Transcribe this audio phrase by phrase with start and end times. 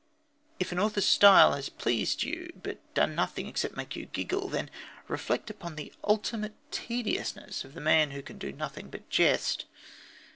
[0.59, 4.71] If an author's style has pleased you, but done nothing except make you giggle, then
[5.07, 9.65] reflect upon the ultimate tediousness of the man who can do nothing but jest.